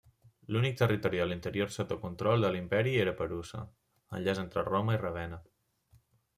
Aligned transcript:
L'únic 0.53 0.77
territori 0.77 1.19
de 1.23 1.27
l'interior 1.31 1.69
sota 1.75 1.97
control 2.07 2.47
de 2.47 2.51
l'Imperi 2.57 2.95
era 3.03 3.15
Perusa, 3.21 3.63
enllaç 4.21 4.43
entre 4.47 4.67
Roma 4.73 4.99
i 4.99 5.03
Ravenna. 5.07 5.43